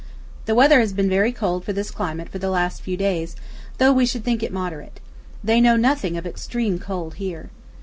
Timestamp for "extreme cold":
6.25-7.13